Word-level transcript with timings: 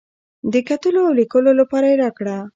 د 0.51 0.53
کتلو 0.69 0.99
او 1.07 1.11
لیکلو 1.19 1.51
لپاره 1.61 1.85
یې 1.91 1.99
راکړه. 2.03 2.37